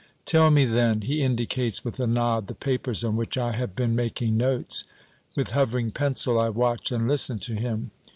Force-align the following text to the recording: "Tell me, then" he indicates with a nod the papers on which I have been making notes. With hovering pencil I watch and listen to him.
"Tell 0.25 0.49
me, 0.49 0.65
then" 0.65 1.01
he 1.01 1.21
indicates 1.21 1.85
with 1.85 1.99
a 1.99 2.07
nod 2.07 2.47
the 2.47 2.55
papers 2.55 3.03
on 3.03 3.15
which 3.15 3.37
I 3.37 3.51
have 3.51 3.75
been 3.75 3.95
making 3.95 4.35
notes. 4.35 4.85
With 5.35 5.51
hovering 5.51 5.91
pencil 5.91 6.39
I 6.39 6.49
watch 6.49 6.91
and 6.91 7.07
listen 7.07 7.37
to 7.41 7.53
him. 7.53 7.91